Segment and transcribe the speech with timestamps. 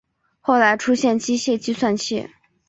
[0.39, 2.27] 后来出现机械计算器。